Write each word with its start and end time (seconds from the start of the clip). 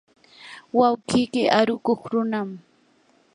wawqiyki 0.79 1.41
arukuq 1.59 2.01
runam. 2.11 2.49